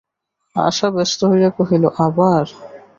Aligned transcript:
আশা 0.55 0.87
ব্যস্ত 0.95 1.19
হইয়া 1.31 1.49
কহিল, 1.57 1.83
আবার! 2.05 2.45